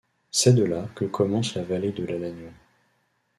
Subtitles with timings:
[0.31, 2.51] C'est de là que commence la vallée de l'Alagnon.